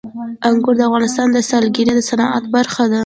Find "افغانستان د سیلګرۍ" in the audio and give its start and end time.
0.89-1.83